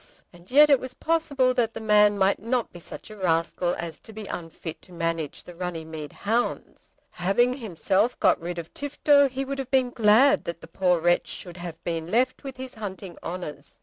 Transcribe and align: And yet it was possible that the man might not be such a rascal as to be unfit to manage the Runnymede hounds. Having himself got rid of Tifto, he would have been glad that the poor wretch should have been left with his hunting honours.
And 0.33 0.49
yet 0.49 0.71
it 0.71 0.79
was 0.79 0.95
possible 0.95 1.53
that 1.53 1.75
the 1.75 1.79
man 1.79 2.17
might 2.17 2.39
not 2.39 2.73
be 2.73 2.79
such 2.79 3.11
a 3.11 3.15
rascal 3.15 3.75
as 3.77 3.99
to 3.99 4.11
be 4.11 4.25
unfit 4.25 4.81
to 4.81 4.91
manage 4.91 5.43
the 5.43 5.53
Runnymede 5.53 6.11
hounds. 6.11 6.95
Having 7.11 7.57
himself 7.57 8.19
got 8.19 8.41
rid 8.41 8.57
of 8.57 8.73
Tifto, 8.73 9.29
he 9.29 9.45
would 9.45 9.59
have 9.59 9.69
been 9.69 9.91
glad 9.91 10.45
that 10.45 10.59
the 10.61 10.67
poor 10.67 10.99
wretch 10.99 11.27
should 11.27 11.57
have 11.57 11.83
been 11.83 12.09
left 12.09 12.43
with 12.43 12.57
his 12.57 12.73
hunting 12.73 13.15
honours. 13.21 13.77